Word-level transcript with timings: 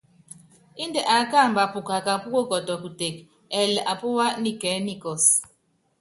Índɛ 0.83 1.01
aá 1.13 1.23
kamba 1.31 1.63
pukaká 1.73 2.13
púkukɔtɔ 2.23 2.73
kuteke, 2.83 3.21
ɛɛli 3.57 3.79
apúwá 3.91 4.25
nikɛɛ́ 4.43 4.83
nikɔs. 4.85 5.23